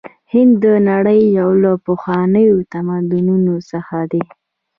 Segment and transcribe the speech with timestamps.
[0.31, 4.23] هند د نړۍ یو له پخوانیو تمدنونو څخه دی.